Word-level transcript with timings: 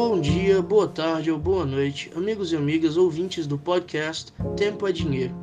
Bom 0.00 0.20
dia, 0.20 0.62
boa 0.62 0.86
tarde 0.86 1.28
ou 1.28 1.36
boa 1.36 1.66
noite, 1.66 2.08
amigos 2.14 2.52
e 2.52 2.56
amigas 2.56 2.96
ouvintes 2.96 3.48
do 3.48 3.58
podcast 3.58 4.32
Tempo 4.56 4.86
é 4.86 4.92
Dinheiro. 4.92 5.34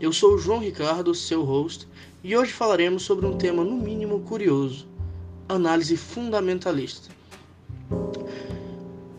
Eu 0.00 0.12
sou 0.12 0.34
o 0.34 0.38
João 0.38 0.58
Ricardo, 0.58 1.14
seu 1.14 1.44
host, 1.44 1.86
e 2.24 2.36
hoje 2.36 2.52
falaremos 2.52 3.04
sobre 3.04 3.24
um 3.24 3.38
tema 3.38 3.62
no 3.62 3.76
mínimo 3.76 4.18
curioso: 4.22 4.84
análise 5.48 5.96
fundamentalista. 5.96 7.08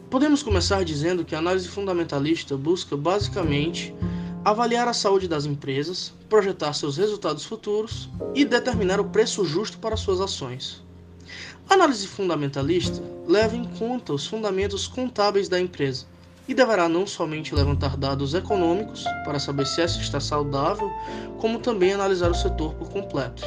Podemos 0.10 0.44
começar 0.44 0.84
dizendo 0.84 1.24
que 1.24 1.36
a 1.36 1.40
análise 1.40 1.70
fundamentalista 1.70 2.58
busca 2.58 2.98
basicamente 2.98 3.96
avaliar 4.44 4.90
a 4.90 4.94
saúde 4.94 5.26
das 5.26 5.46
empresas, 5.46 6.14
projetar 6.28 6.74
seus 6.74 6.98
resultados 6.98 7.46
futuros 7.46 8.10
e 8.36 8.44
determinar 8.44 9.00
o 9.00 9.06
preço 9.06 9.46
justo 9.46 9.78
para 9.78 9.96
suas 9.96 10.20
ações. 10.20 10.84
A 11.70 11.74
análise 11.74 12.08
fundamentalista 12.08 13.02
leva 13.28 13.56
em 13.56 13.64
conta 13.64 14.14
os 14.14 14.28
fundamentos 14.28 14.88
contábeis 14.88 15.48
da 15.48 15.60
empresa 15.60 16.06
e 16.48 16.54
deverá 16.54 16.90
não 16.90 17.08
somente 17.08 17.56
levantar 17.56 17.96
dados 17.96 18.34
econômicos 18.34 19.04
para 19.24 19.40
saber 19.40 19.66
se 19.66 19.82
essa 19.82 20.00
está 20.00 20.20
saudável, 20.20 20.92
como 21.40 21.60
também 21.60 21.94
analisar 21.94 22.30
o 22.30 22.36
setor 22.36 22.74
por 22.74 22.90
completo. 22.90 23.44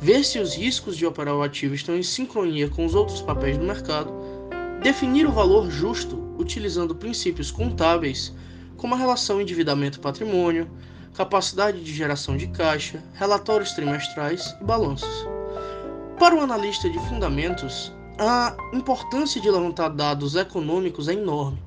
Ver 0.00 0.24
se 0.24 0.38
os 0.38 0.54
riscos 0.54 0.96
de 0.96 1.06
operar 1.06 1.34
o 1.34 1.42
ativo 1.42 1.74
estão 1.74 1.96
em 1.96 2.02
sincronia 2.02 2.68
com 2.68 2.84
os 2.84 2.94
outros 2.94 3.22
papéis 3.22 3.56
do 3.56 3.64
mercado, 3.64 4.12
definir 4.82 5.26
o 5.26 5.32
valor 5.32 5.70
justo 5.70 6.22
utilizando 6.38 6.94
princípios 6.94 7.50
contábeis 7.50 8.34
como 8.76 8.94
a 8.94 8.98
relação 8.98 9.40
endividamento-patrimônio, 9.40 10.68
capacidade 11.14 11.82
de 11.82 11.94
geração 11.94 12.36
de 12.36 12.48
caixa, 12.48 13.02
relatórios 13.14 13.72
trimestrais 13.72 14.54
e 14.60 14.64
balanços. 14.64 15.33
Para 16.18 16.36
o 16.36 16.40
analista 16.40 16.88
de 16.88 16.98
fundamentos, 17.08 17.92
a 18.18 18.56
importância 18.72 19.40
de 19.40 19.50
levantar 19.50 19.88
dados 19.88 20.36
econômicos 20.36 21.08
é 21.08 21.14
enorme, 21.14 21.60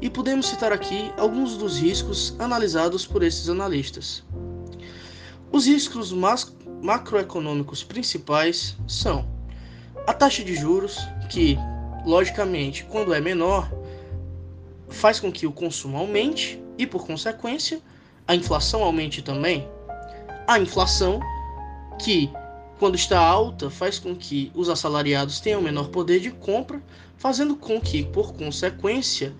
e 0.00 0.08
podemos 0.08 0.46
citar 0.46 0.72
aqui 0.72 1.12
alguns 1.18 1.56
dos 1.58 1.78
riscos 1.78 2.34
analisados 2.38 3.06
por 3.06 3.22
esses 3.22 3.50
analistas. 3.50 4.24
Os 5.52 5.66
riscos 5.66 6.14
macroeconômicos 6.82 7.84
principais 7.84 8.76
são 8.88 9.28
a 10.06 10.14
taxa 10.14 10.42
de 10.42 10.54
juros, 10.54 10.98
que, 11.28 11.58
logicamente, 12.06 12.84
quando 12.84 13.12
é 13.12 13.20
menor, 13.20 13.70
faz 14.88 15.20
com 15.20 15.30
que 15.30 15.46
o 15.46 15.52
consumo 15.52 15.98
aumente 15.98 16.60
e, 16.78 16.86
por 16.86 17.06
consequência, 17.06 17.82
a 18.26 18.34
inflação 18.34 18.82
aumente 18.82 19.20
também. 19.20 19.68
A 20.46 20.58
inflação, 20.58 21.20
que 21.98 22.32
quando 22.80 22.94
está 22.94 23.20
alta, 23.20 23.68
faz 23.68 23.98
com 23.98 24.16
que 24.16 24.50
os 24.54 24.70
assalariados 24.70 25.38
tenham 25.38 25.60
menor 25.60 25.88
poder 25.88 26.18
de 26.18 26.30
compra, 26.30 26.82
fazendo 27.18 27.54
com 27.54 27.78
que, 27.78 28.02
por 28.02 28.32
consequência, 28.32 29.34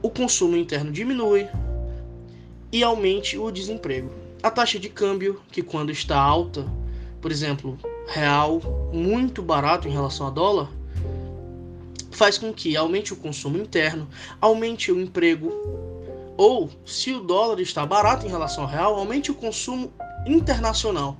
o 0.00 0.08
consumo 0.08 0.56
interno 0.56 0.90
diminui 0.90 1.46
e 2.72 2.82
aumente 2.82 3.36
o 3.36 3.50
desemprego. 3.50 4.10
A 4.42 4.50
taxa 4.50 4.78
de 4.78 4.88
câmbio, 4.88 5.42
que 5.52 5.62
quando 5.62 5.92
está 5.92 6.18
alta, 6.18 6.66
por 7.20 7.30
exemplo, 7.30 7.78
real 8.08 8.62
muito 8.90 9.42
barato 9.42 9.86
em 9.86 9.92
relação 9.92 10.26
a 10.26 10.30
dólar, 10.30 10.70
faz 12.10 12.38
com 12.38 12.50
que 12.50 12.78
aumente 12.78 13.12
o 13.12 13.16
consumo 13.16 13.58
interno, 13.58 14.08
aumente 14.40 14.90
o 14.90 14.98
emprego, 14.98 15.52
ou 16.38 16.70
se 16.86 17.12
o 17.12 17.20
dólar 17.20 17.60
está 17.60 17.84
barato 17.84 18.24
em 18.24 18.30
relação 18.30 18.64
ao 18.64 18.70
real, 18.70 18.94
aumente 18.94 19.30
o 19.30 19.34
consumo 19.34 19.92
internacional 20.26 21.18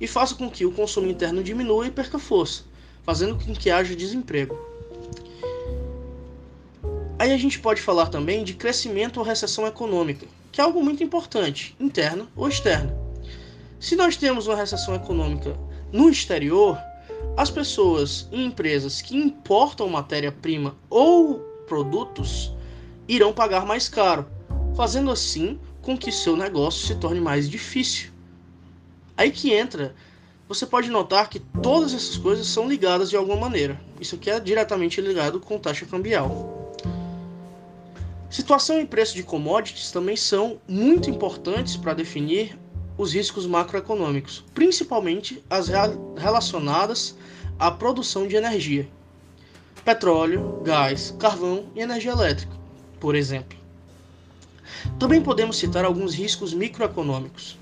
e 0.00 0.06
faça 0.06 0.34
com 0.34 0.50
que 0.50 0.66
o 0.66 0.72
consumo 0.72 1.08
interno 1.08 1.42
diminua 1.42 1.86
e 1.86 1.90
perca 1.90 2.18
força, 2.18 2.64
fazendo 3.02 3.36
com 3.42 3.54
que 3.54 3.70
haja 3.70 3.96
desemprego. 3.96 4.58
Aí 7.18 7.32
a 7.32 7.38
gente 7.38 7.58
pode 7.58 7.80
falar 7.80 8.08
também 8.08 8.44
de 8.44 8.54
crescimento 8.54 9.16
ou 9.18 9.24
recessão 9.24 9.66
econômica, 9.66 10.26
que 10.52 10.60
é 10.60 10.64
algo 10.64 10.82
muito 10.82 11.02
importante, 11.02 11.74
interna 11.80 12.26
ou 12.36 12.48
externa. 12.48 12.94
Se 13.80 13.96
nós 13.96 14.16
temos 14.16 14.46
uma 14.46 14.56
recessão 14.56 14.94
econômica 14.94 15.56
no 15.92 16.10
exterior, 16.10 16.78
as 17.36 17.50
pessoas 17.50 18.28
e 18.32 18.44
empresas 18.44 19.00
que 19.00 19.16
importam 19.16 19.88
matéria-prima 19.88 20.76
ou 20.90 21.38
produtos 21.66 22.52
irão 23.08 23.32
pagar 23.32 23.64
mais 23.64 23.88
caro, 23.88 24.26
fazendo 24.74 25.10
assim 25.10 25.58
com 25.82 25.96
que 25.96 26.10
seu 26.10 26.36
negócio 26.36 26.86
se 26.86 26.94
torne 26.96 27.20
mais 27.20 27.48
difícil. 27.48 28.10
Aí 29.16 29.30
que 29.30 29.52
entra, 29.52 29.94
você 30.48 30.66
pode 30.66 30.90
notar 30.90 31.28
que 31.28 31.40
todas 31.40 31.94
essas 31.94 32.16
coisas 32.16 32.46
são 32.46 32.68
ligadas 32.68 33.10
de 33.10 33.16
alguma 33.16 33.36
maneira. 33.36 33.80
Isso 34.00 34.14
aqui 34.14 34.30
é 34.30 34.38
diretamente 34.38 35.00
ligado 35.00 35.40
com 35.40 35.58
taxa 35.58 35.86
cambial. 35.86 36.74
Situação 38.28 38.80
e 38.80 38.86
preço 38.86 39.14
de 39.14 39.22
commodities 39.22 39.90
também 39.90 40.16
são 40.16 40.60
muito 40.68 41.08
importantes 41.08 41.76
para 41.76 41.94
definir 41.94 42.58
os 42.98 43.14
riscos 43.14 43.46
macroeconômicos, 43.46 44.44
principalmente 44.54 45.42
as 45.48 45.68
relacionadas 46.16 47.16
à 47.58 47.70
produção 47.70 48.26
de 48.26 48.36
energia. 48.36 48.88
Petróleo, 49.84 50.60
gás, 50.62 51.14
carvão 51.18 51.66
e 51.74 51.80
energia 51.80 52.10
elétrica, 52.12 52.52
por 53.00 53.14
exemplo. 53.14 53.56
Também 54.98 55.22
podemos 55.22 55.56
citar 55.56 55.84
alguns 55.84 56.14
riscos 56.14 56.52
microeconômicos. 56.52 57.58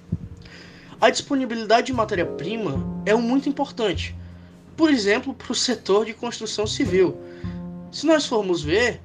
A 1.04 1.10
disponibilidade 1.10 1.88
de 1.88 1.92
matéria-prima 1.92 2.82
é 3.04 3.14
muito 3.14 3.46
importante, 3.46 4.16
por 4.74 4.88
exemplo, 4.88 5.34
para 5.34 5.52
o 5.52 5.54
setor 5.54 6.06
de 6.06 6.14
construção 6.14 6.66
civil. 6.66 7.14
Se 7.92 8.06
nós 8.06 8.24
formos 8.24 8.62
ver, 8.62 9.02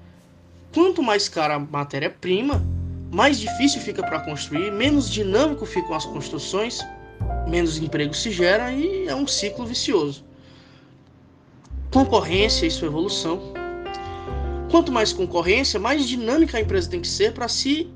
quanto 0.73 1.03
mais 1.03 1.27
cara 1.27 1.55
a 1.55 1.59
matéria-prima, 1.59 2.65
mais 3.11 3.37
difícil 3.37 3.81
fica 3.81 4.01
para 4.01 4.21
construir, 4.21 4.71
menos 4.71 5.09
dinâmico 5.09 5.65
ficam 5.65 5.93
as 5.93 6.05
construções, 6.05 6.79
menos 7.49 7.77
emprego 7.77 8.13
se 8.13 8.31
gera 8.31 8.71
e 8.71 9.05
é 9.05 9.13
um 9.13 9.27
ciclo 9.27 9.65
vicioso. 9.65 10.23
Concorrência 11.91 12.65
e 12.65 12.71
sua 12.71 12.87
evolução. 12.87 13.41
Quanto 14.71 14.89
mais 14.89 15.11
concorrência, 15.11 15.77
mais 15.77 16.07
dinâmica 16.07 16.57
a 16.57 16.61
empresa 16.61 16.89
tem 16.89 17.01
que 17.01 17.09
ser 17.09 17.33
para 17.33 17.49
se, 17.49 17.91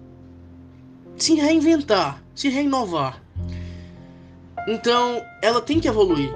se 1.16 1.36
reinventar, 1.36 2.22
se 2.36 2.50
renovar. 2.50 3.23
Então, 4.68 5.22
ela 5.42 5.62
tem 5.62 5.80
que 5.80 5.88
evoluir. 5.88 6.34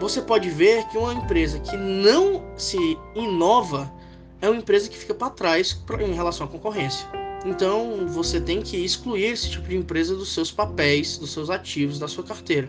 Você 0.00 0.20
pode 0.20 0.50
ver 0.50 0.86
que 0.88 0.98
uma 0.98 1.14
empresa 1.14 1.58
que 1.58 1.76
não 1.76 2.44
se 2.56 2.76
inova 3.14 3.92
é 4.40 4.48
uma 4.48 4.58
empresa 4.58 4.88
que 4.88 4.96
fica 4.96 5.14
para 5.14 5.30
trás 5.30 5.82
em 6.00 6.12
relação 6.12 6.46
à 6.46 6.50
concorrência. 6.50 7.08
Então, 7.44 8.06
você 8.06 8.40
tem 8.40 8.62
que 8.62 8.76
excluir 8.76 9.24
esse 9.24 9.50
tipo 9.50 9.68
de 9.68 9.76
empresa 9.76 10.14
dos 10.14 10.32
seus 10.32 10.50
papéis, 10.50 11.18
dos 11.18 11.32
seus 11.32 11.50
ativos, 11.50 11.98
da 11.98 12.08
sua 12.08 12.24
carteira, 12.24 12.68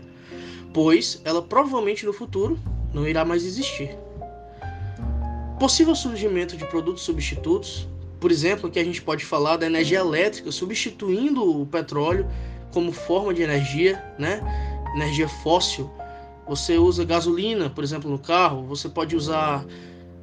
pois 0.72 1.20
ela 1.24 1.40
provavelmente 1.40 2.04
no 2.04 2.12
futuro 2.12 2.58
não 2.92 3.06
irá 3.06 3.24
mais 3.24 3.44
existir. 3.44 3.96
Possível 5.58 5.94
surgimento 5.94 6.56
de 6.56 6.66
produtos 6.66 7.02
substitutos, 7.04 7.88
por 8.20 8.30
exemplo, 8.30 8.70
que 8.70 8.78
a 8.78 8.84
gente 8.84 9.00
pode 9.00 9.24
falar 9.24 9.56
da 9.56 9.66
energia 9.66 10.00
elétrica 10.00 10.52
substituindo 10.52 11.62
o 11.62 11.66
petróleo 11.66 12.26
como 12.72 12.92
forma 12.92 13.32
de 13.32 13.42
energia, 13.42 14.02
né? 14.18 14.42
Energia 14.94 15.28
fóssil, 15.28 15.90
você 16.46 16.78
usa 16.78 17.04
gasolina, 17.04 17.68
por 17.68 17.82
exemplo, 17.82 18.10
no 18.10 18.18
carro, 18.18 18.62
você 18.62 18.88
pode 18.88 19.16
usar 19.16 19.64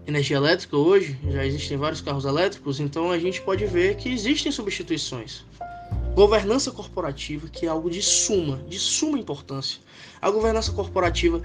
energia 0.07 0.37
elétrica 0.37 0.77
hoje, 0.77 1.17
já 1.29 1.45
existem 1.45 1.77
vários 1.77 2.01
carros 2.01 2.25
elétricos, 2.25 2.79
então 2.79 3.11
a 3.11 3.19
gente 3.19 3.41
pode 3.41 3.65
ver 3.65 3.95
que 3.95 4.11
existem 4.11 4.51
substituições. 4.51 5.45
Governança 6.15 6.71
corporativa, 6.71 7.47
que 7.49 7.65
é 7.65 7.69
algo 7.69 7.89
de 7.89 8.01
suma, 8.01 8.57
de 8.67 8.77
suma 8.77 9.17
importância. 9.17 9.79
A 10.21 10.29
governança 10.29 10.71
corporativa 10.71 11.41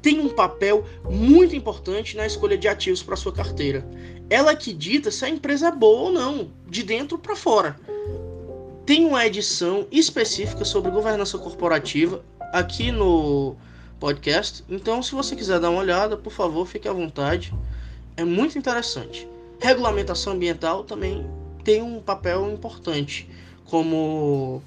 tem 0.00 0.20
um 0.20 0.28
papel 0.28 0.84
muito 1.10 1.54
importante 1.54 2.16
na 2.16 2.26
escolha 2.26 2.56
de 2.56 2.68
ativos 2.68 3.02
para 3.02 3.16
sua 3.16 3.32
carteira. 3.32 3.86
Ela 4.30 4.52
é 4.52 4.56
que 4.56 4.72
dita 4.72 5.10
se 5.10 5.24
a 5.24 5.28
empresa 5.28 5.68
é 5.68 5.72
boa 5.72 6.02
ou 6.02 6.12
não, 6.12 6.50
de 6.68 6.82
dentro 6.82 7.18
para 7.18 7.36
fora. 7.36 7.76
Tem 8.84 9.04
uma 9.04 9.26
edição 9.26 9.86
específica 9.90 10.64
sobre 10.64 10.90
governança 10.90 11.36
corporativa 11.38 12.24
aqui 12.52 12.90
no 12.90 13.56
podcast. 13.98 14.64
Então, 14.68 15.02
se 15.02 15.12
você 15.12 15.34
quiser 15.34 15.60
dar 15.60 15.70
uma 15.70 15.80
olhada, 15.80 16.16
por 16.16 16.32
favor, 16.32 16.66
fique 16.66 16.88
à 16.88 16.92
vontade. 16.92 17.52
É 18.16 18.24
muito 18.24 18.58
interessante. 18.58 19.28
Regulamentação 19.60 20.34
ambiental 20.34 20.84
também 20.84 21.26
tem 21.64 21.82
um 21.82 22.00
papel 22.00 22.50
importante, 22.52 23.28
como 23.64 24.62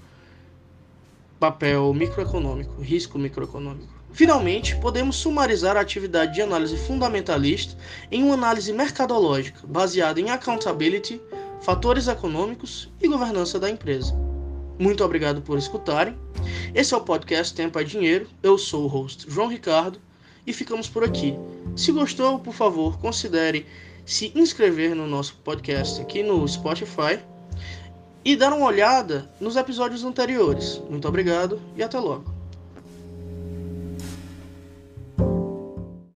papel 1.39 1.93
microeconômico, 1.93 2.81
risco 2.81 3.17
microeconômico. 3.17 3.99
Finalmente, 4.11 4.75
podemos 4.75 5.15
sumarizar 5.15 5.77
a 5.77 5.81
atividade 5.81 6.33
de 6.33 6.41
análise 6.41 6.75
fundamentalista 6.77 7.77
em 8.11 8.23
uma 8.23 8.33
análise 8.33 8.73
mercadológica, 8.73 9.61
baseada 9.65 10.19
em 10.19 10.29
accountability, 10.29 11.21
fatores 11.61 12.07
econômicos 12.07 12.89
e 13.01 13.07
governança 13.07 13.59
da 13.59 13.69
empresa. 13.69 14.13
Muito 14.77 15.03
obrigado 15.03 15.41
por 15.41 15.57
escutarem. 15.57 16.17
Esse 16.74 16.94
é 16.94 16.98
o 16.98 17.01
podcast 17.01 17.56
Tempo 17.56 17.80
é 17.80 17.83
Dinheiro. 17.83 18.27
Eu 18.44 18.57
sou 18.57 18.83
o 18.83 18.88
host 18.88 19.25
João 19.27 19.48
Ricardo 19.48 20.00
e 20.45 20.54
ficamos 20.54 20.88
por 20.88 21.04
aqui. 21.04 21.33
Se 21.75 21.92
gostou, 21.92 22.39
por 22.39 22.54
favor, 22.54 23.00
considere 23.00 23.66
se 24.06 24.31
inscrever 24.36 24.95
no 24.95 25.07
nosso 25.07 25.36
podcast 25.44 26.00
aqui 26.00 26.21
no 26.21 26.48
Spotify 26.48 27.19
e 28.24 28.36
dar 28.36 28.54
uma 28.54 28.68
olhada 28.68 29.31
nos 29.39 29.56
episódios 29.56 30.04
anteriores. 30.04 30.80
Muito 30.89 31.07
obrigado 31.07 31.60
e 31.75 31.81
até 31.81 32.00
logo. 32.00 32.38